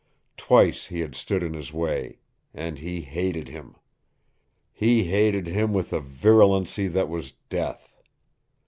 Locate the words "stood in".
1.13-1.53